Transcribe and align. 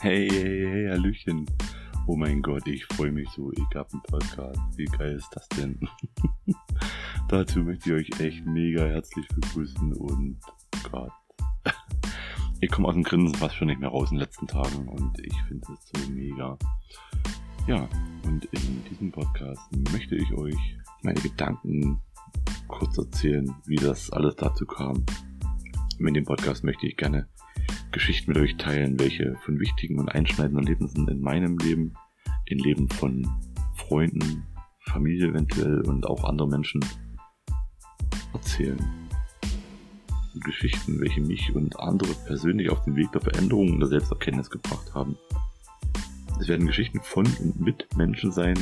Hey, 0.00 0.28
hey, 0.30 0.64
hey, 0.64 0.90
Hallöchen. 0.90 1.44
Oh 2.06 2.14
mein 2.14 2.40
Gott, 2.40 2.68
ich 2.68 2.84
freue 2.84 3.10
mich 3.10 3.28
so. 3.30 3.50
Ich 3.50 3.74
habe 3.74 3.90
einen 3.92 4.02
Podcast. 4.02 4.60
Wie 4.76 4.84
geil 4.84 5.16
ist 5.16 5.28
das 5.32 5.48
denn? 5.48 5.76
Dazu 7.28 7.58
möchte 7.64 7.96
ich 7.96 8.12
euch 8.12 8.20
echt 8.20 8.46
mega 8.46 8.84
herzlich 8.84 9.26
begrüßen 9.26 9.94
und 9.94 10.38
Gott. 10.92 11.10
ich 12.60 12.70
komme 12.70 12.86
aus 12.86 12.94
dem 12.94 13.02
Grinsen 13.02 13.34
fast 13.34 13.56
schon 13.56 13.66
nicht 13.66 13.80
mehr 13.80 13.88
raus 13.88 14.12
in 14.12 14.18
den 14.18 14.20
letzten 14.20 14.46
Tagen 14.46 14.86
und 14.86 15.18
ich 15.18 15.34
finde 15.48 15.66
es 15.72 15.90
so 15.92 16.10
mega. 16.12 16.56
Ja, 17.66 17.88
und 18.22 18.44
in 18.44 18.84
diesem 18.84 19.10
Podcast 19.10 19.60
möchte 19.92 20.14
ich 20.14 20.32
euch 20.32 20.78
meine 21.02 21.20
Gedanken 21.20 22.00
kurz 22.68 22.96
erzählen, 22.98 23.52
wie 23.66 23.74
das 23.74 24.12
alles 24.12 24.36
dazu 24.36 24.64
kam. 24.64 25.04
In 25.98 26.14
dem 26.14 26.24
Podcast 26.24 26.62
möchte 26.62 26.86
ich 26.86 26.96
gerne 26.96 27.26
Geschichten 27.92 28.32
mit 28.32 28.40
euch 28.40 28.56
teilen, 28.56 28.98
welche 29.00 29.34
von 29.44 29.58
wichtigen 29.58 29.98
und 29.98 30.08
einschneidenden 30.08 30.64
Erlebnissen 30.64 31.08
in 31.08 31.20
meinem 31.20 31.56
Leben, 31.58 31.94
im 32.46 32.58
Leben 32.58 32.88
von 32.88 33.26
Freunden, 33.74 34.44
Familie 34.80 35.28
eventuell 35.28 35.80
und 35.82 36.06
auch 36.06 36.24
anderen 36.24 36.50
Menschen 36.50 36.84
erzählen. 38.32 38.78
Geschichten, 40.40 41.00
welche 41.00 41.20
mich 41.20 41.54
und 41.54 41.80
andere 41.80 42.12
persönlich 42.26 42.70
auf 42.70 42.84
den 42.84 42.96
Weg 42.96 43.10
der 43.12 43.20
Veränderung 43.20 43.72
und 43.72 43.80
der 43.80 43.88
Selbsterkenntnis 43.88 44.50
gebracht 44.50 44.94
haben. 44.94 45.16
Es 46.40 46.48
werden 46.48 46.66
Geschichten 46.66 47.00
von 47.02 47.26
und 47.40 47.60
mit 47.60 47.88
Menschen 47.96 48.30
sein, 48.30 48.58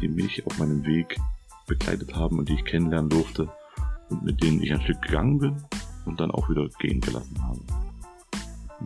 die 0.00 0.08
mich 0.08 0.46
auf 0.46 0.58
meinem 0.58 0.84
Weg 0.84 1.18
begleitet 1.66 2.14
haben 2.14 2.38
und 2.38 2.48
die 2.48 2.54
ich 2.54 2.64
kennenlernen 2.64 3.10
durfte 3.10 3.48
und 4.10 4.22
mit 4.22 4.42
denen 4.42 4.62
ich 4.62 4.72
ein 4.72 4.82
Stück 4.82 5.02
gegangen 5.02 5.38
bin 5.38 5.56
und 6.04 6.20
dann 6.20 6.30
auch 6.30 6.48
wieder 6.48 6.68
gehen 6.78 7.00
gelassen 7.00 7.42
habe. 7.42 7.81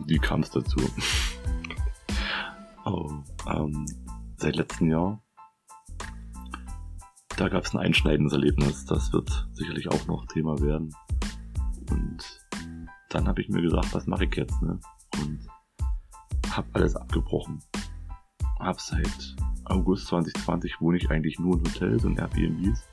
Wie 0.05 0.19
kam 0.19 0.41
es 0.41 0.51
dazu? 0.51 0.79
oh, 2.85 3.11
ähm, 3.49 3.85
seit 4.37 4.55
letztem 4.55 4.89
Jahr. 4.89 5.21
Da 7.37 7.49
gab 7.49 7.65
es 7.65 7.73
ein 7.73 7.79
einschneidendes 7.79 8.33
Erlebnis. 8.33 8.85
Das 8.85 9.13
wird 9.13 9.47
sicherlich 9.53 9.87
auch 9.89 10.07
noch 10.07 10.25
Thema 10.27 10.59
werden. 10.59 10.93
Und 11.89 12.17
dann 13.09 13.27
habe 13.27 13.41
ich 13.41 13.49
mir 13.49 13.61
gesagt, 13.61 13.93
was 13.93 14.07
mache 14.07 14.25
ich 14.25 14.35
jetzt? 14.35 14.61
Ne? 14.61 14.79
Und 15.21 15.47
habe 16.49 16.67
alles 16.73 16.95
abgebrochen. 16.95 17.59
Hab 18.59 18.81
seit 18.81 19.35
August 19.65 20.07
2020 20.07 20.81
wohne 20.81 20.97
ich 20.97 21.11
eigentlich 21.11 21.39
nur 21.39 21.57
in 21.57 21.65
Hotels 21.65 22.05
und 22.05 22.17
Airbnbs. 22.17 22.87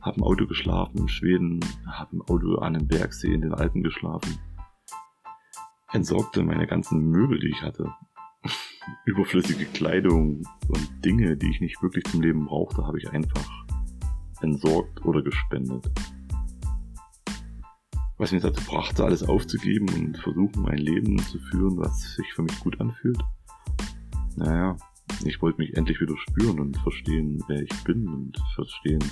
Hab 0.00 0.16
im 0.16 0.22
Auto 0.22 0.46
geschlafen 0.46 0.98
in 0.98 1.08
Schweden, 1.08 1.60
hab 1.86 2.12
im 2.12 2.22
Auto 2.22 2.56
an 2.56 2.76
einem 2.76 2.86
Bergsee 2.86 3.32
in 3.32 3.40
den 3.40 3.54
Alpen 3.54 3.82
geschlafen 3.82 4.38
entsorgte 5.92 6.42
meine 6.42 6.66
ganzen 6.66 7.10
Möbel, 7.10 7.38
die 7.38 7.48
ich 7.48 7.62
hatte. 7.62 7.92
Überflüssige 9.04 9.66
Kleidung 9.66 10.42
und 10.68 11.04
Dinge, 11.04 11.36
die 11.36 11.50
ich 11.50 11.60
nicht 11.60 11.82
wirklich 11.82 12.04
zum 12.04 12.22
Leben 12.22 12.46
brauchte, 12.46 12.86
habe 12.86 12.98
ich 12.98 13.10
einfach 13.10 13.48
entsorgt 14.42 15.04
oder 15.04 15.22
gespendet. 15.22 15.90
Was 18.18 18.32
mich 18.32 18.42
dazu 18.42 18.62
brachte, 18.64 19.04
alles 19.04 19.22
aufzugeben 19.22 19.88
und 19.94 20.18
versuchen, 20.18 20.66
ein 20.68 20.78
Leben 20.78 21.18
zu 21.18 21.38
führen, 21.50 21.78
was 21.78 22.14
sich 22.14 22.32
für 22.32 22.42
mich 22.42 22.58
gut 22.60 22.80
anfühlt. 22.80 23.18
Naja, 24.36 24.76
ich 25.24 25.40
wollte 25.42 25.60
mich 25.60 25.76
endlich 25.76 26.00
wieder 26.00 26.16
spüren 26.16 26.60
und 26.60 26.76
verstehen, 26.78 27.42
wer 27.48 27.62
ich 27.62 27.84
bin 27.84 28.08
und 28.08 28.38
verstehen, 28.54 29.02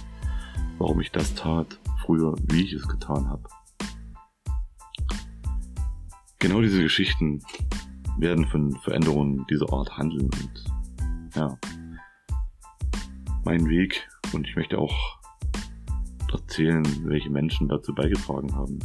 warum 0.78 1.00
ich 1.00 1.10
das 1.10 1.34
tat, 1.34 1.80
früher, 2.04 2.34
wie 2.48 2.64
ich 2.64 2.72
es 2.72 2.88
getan 2.88 3.28
habe. 3.28 3.42
Genau 6.40 6.62
diese 6.62 6.82
Geschichten 6.82 7.42
werden 8.18 8.46
von 8.46 8.74
Veränderungen 8.80 9.46
dieser 9.50 9.70
Art 9.72 9.96
handeln 9.98 10.24
und 10.24 10.64
ja, 11.36 11.58
mein 13.44 13.68
Weg 13.68 14.08
und 14.32 14.48
ich 14.48 14.56
möchte 14.56 14.78
auch 14.78 15.18
erzählen, 16.32 16.82
welche 17.04 17.28
Menschen 17.28 17.68
dazu 17.68 17.94
beigetragen 17.94 18.54
haben. 18.56 18.78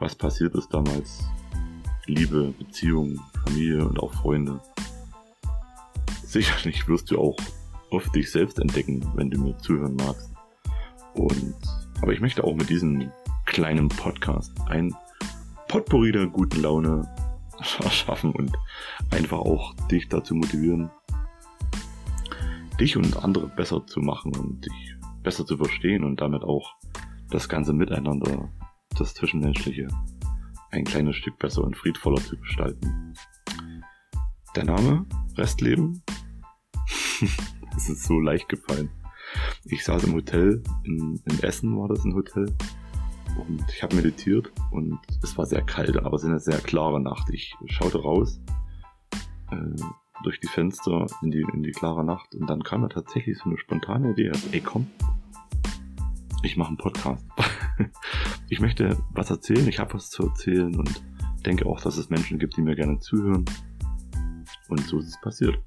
Was 0.00 0.16
passiert 0.16 0.54
ist 0.56 0.74
damals? 0.74 1.24
Liebe, 2.06 2.52
Beziehungen, 2.58 3.20
Familie 3.44 3.86
und 3.86 4.00
auch 4.00 4.12
Freunde. 4.12 4.60
Sicherlich 6.24 6.88
wirst 6.88 7.12
du 7.12 7.18
auch 7.20 7.36
oft 7.90 8.12
dich 8.14 8.28
selbst 8.28 8.58
entdecken, 8.58 9.08
wenn 9.14 9.30
du 9.30 9.38
mir 9.38 9.56
zuhören 9.58 9.94
magst. 9.94 10.32
Und, 11.14 11.54
aber 12.02 12.12
ich 12.12 12.20
möchte 12.20 12.42
auch 12.42 12.54
mit 12.54 12.68
diesem 12.68 13.12
kleinen 13.46 13.88
Podcast 13.88 14.52
ein 14.66 14.92
Potpourri 15.70 16.10
der 16.10 16.26
guten 16.26 16.62
Laune 16.62 17.08
erschaffen 17.84 18.32
und 18.32 18.50
einfach 19.12 19.38
auch 19.38 19.72
dich 19.88 20.08
dazu 20.08 20.34
motivieren, 20.34 20.90
dich 22.80 22.96
und 22.96 23.16
andere 23.22 23.46
besser 23.46 23.86
zu 23.86 24.00
machen 24.00 24.34
und 24.34 24.66
dich 24.66 24.96
besser 25.22 25.46
zu 25.46 25.56
verstehen 25.56 26.02
und 26.02 26.20
damit 26.20 26.42
auch 26.42 26.74
das 27.30 27.48
ganze 27.48 27.72
Miteinander, 27.72 28.50
das 28.98 29.14
Zwischenmenschliche, 29.14 29.86
ein 30.72 30.82
kleines 30.82 31.14
Stück 31.14 31.38
besser 31.38 31.62
und 31.62 31.76
friedvoller 31.76 32.20
zu 32.20 32.36
gestalten. 32.36 33.14
Der 34.56 34.64
Name 34.64 35.06
Restleben, 35.36 36.02
das 37.72 37.88
ist 37.88 38.02
so 38.02 38.18
leicht 38.18 38.48
gefallen. 38.48 38.90
Ich 39.66 39.84
saß 39.84 40.02
im 40.02 40.14
Hotel, 40.14 40.64
in, 40.82 41.22
in 41.30 41.42
Essen 41.44 41.78
war 41.78 41.86
das 41.86 42.04
ein 42.04 42.14
Hotel, 42.16 42.46
und 43.48 43.64
ich 43.72 43.82
habe 43.82 43.96
meditiert 43.96 44.52
und 44.70 44.98
es 45.22 45.36
war 45.36 45.46
sehr 45.46 45.62
kalt, 45.62 45.96
aber 45.96 46.16
es 46.16 46.22
ist 46.22 46.28
eine 46.28 46.40
sehr 46.40 46.58
klare 46.58 47.00
Nacht. 47.00 47.28
Ich 47.30 47.54
schaute 47.66 48.02
raus 48.02 48.40
äh, 49.50 49.56
durch 50.22 50.40
die 50.40 50.48
Fenster 50.48 51.06
in 51.22 51.30
die, 51.30 51.44
in 51.52 51.62
die 51.62 51.72
klare 51.72 52.04
Nacht 52.04 52.34
und 52.34 52.48
dann 52.48 52.62
kam 52.62 52.82
mir 52.82 52.88
tatsächlich 52.88 53.38
so 53.38 53.44
eine 53.44 53.58
spontane 53.58 54.12
Idee, 54.12 54.28
also, 54.28 54.48
ey 54.52 54.60
komm, 54.60 54.86
ich 56.42 56.56
mache 56.56 56.68
einen 56.68 56.78
Podcast. 56.78 57.26
ich 58.48 58.60
möchte 58.60 58.98
was 59.12 59.30
erzählen, 59.30 59.66
ich 59.68 59.78
habe 59.78 59.94
was 59.94 60.10
zu 60.10 60.28
erzählen 60.28 60.74
und 60.74 61.02
denke 61.44 61.66
auch, 61.66 61.80
dass 61.80 61.96
es 61.96 62.10
Menschen 62.10 62.38
gibt, 62.38 62.56
die 62.56 62.62
mir 62.62 62.76
gerne 62.76 62.98
zuhören. 62.98 63.44
Und 64.68 64.80
so 64.86 64.98
ist 64.98 65.08
es 65.08 65.20
passiert. 65.20 65.58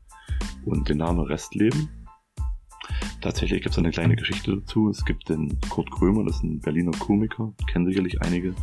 Und 0.65 0.87
den 0.89 0.97
Namen 0.97 1.19
Restleben 1.19 1.89
Tatsächlich 3.23 3.61
gibt 3.61 3.71
es 3.71 3.79
eine 3.79 3.91
kleine 3.91 4.17
Geschichte 4.17 4.57
dazu. 4.57 4.89
Es 4.89 5.05
gibt 5.05 5.29
den 5.29 5.57
Kurt 5.69 5.89
Krömer, 5.91 6.25
das 6.25 6.35
ist 6.35 6.43
ein 6.43 6.59
Berliner 6.59 6.91
Komiker, 6.91 7.53
kennen 7.71 7.85
sicherlich 7.85 8.21
einige. 8.21 8.53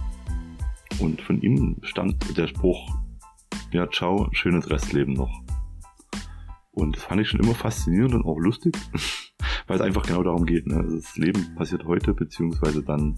Und 0.99 1.23
von 1.23 1.41
ihm 1.41 1.79
stammt 1.81 2.37
der 2.37 2.47
Spruch, 2.47 2.95
ja, 3.73 3.89
ciao, 3.91 4.29
schönes 4.33 4.69
Restleben 4.69 5.15
noch. 5.15 5.33
Und 6.73 6.95
das 6.95 7.05
fand 7.05 7.23
ich 7.23 7.29
schon 7.31 7.41
immer 7.41 7.55
faszinierend 7.55 8.13
und 8.13 8.27
auch 8.27 8.39
lustig, 8.39 8.77
weil 9.67 9.77
es 9.77 9.83
einfach 9.83 10.03
genau 10.03 10.23
darum 10.23 10.45
geht. 10.45 10.67
Ne? 10.67 10.77
Also 10.77 10.97
das 10.97 11.17
Leben 11.17 11.55
passiert 11.55 11.87
heute, 11.87 12.13
beziehungsweise 12.13 12.83
dann 12.83 13.17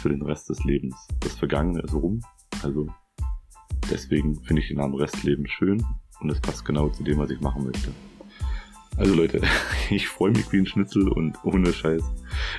für 0.00 0.08
den 0.08 0.22
Rest 0.22 0.48
des 0.48 0.64
Lebens. 0.64 0.96
Das 1.20 1.34
Vergangene 1.34 1.82
ist 1.82 1.92
rum. 1.92 2.22
Also 2.62 2.88
deswegen 3.90 4.42
finde 4.44 4.62
ich 4.62 4.68
den 4.68 4.78
Namen 4.78 4.94
Restleben 4.94 5.46
schön 5.46 5.84
und 6.20 6.30
es 6.30 6.40
passt 6.40 6.64
genau 6.64 6.88
zu 6.88 7.02
dem, 7.02 7.18
was 7.18 7.28
ich 7.28 7.42
machen 7.42 7.64
möchte. 7.64 7.92
Also 8.96 9.14
Leute, 9.14 9.40
ich 9.90 10.08
freue 10.08 10.30
mich 10.30 10.50
wie 10.52 10.58
ein 10.58 10.66
Schnitzel 10.66 11.08
und 11.08 11.36
ohne 11.44 11.72
Scheiß. 11.72 12.02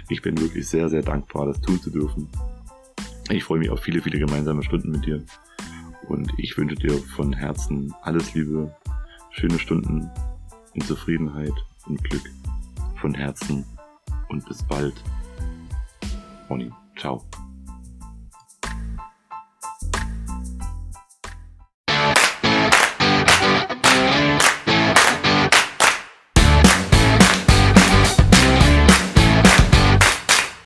Ich 0.09 0.21
bin 0.21 0.39
wirklich 0.39 0.67
sehr, 0.67 0.89
sehr 0.89 1.01
dankbar, 1.01 1.47
das 1.47 1.59
tun 1.61 1.81
zu 1.81 1.89
dürfen. 1.89 2.29
Ich 3.29 3.43
freue 3.43 3.59
mich 3.59 3.69
auf 3.69 3.81
viele, 3.81 4.01
viele 4.01 4.19
gemeinsame 4.19 4.63
Stunden 4.63 4.91
mit 4.91 5.05
dir. 5.05 5.23
Und 6.07 6.31
ich 6.37 6.57
wünsche 6.57 6.75
dir 6.75 6.97
von 6.97 7.33
Herzen 7.33 7.93
alles 8.01 8.33
Liebe, 8.33 8.73
schöne 9.31 9.59
Stunden 9.59 10.09
in 10.73 10.81
Zufriedenheit 10.81 11.53
und 11.87 12.01
Glück. 12.03 12.23
Von 13.01 13.13
Herzen 13.13 13.65
und 14.29 14.45
bis 14.47 14.63
bald. 14.63 14.95
Ronny, 16.49 16.71
ciao. 16.97 17.25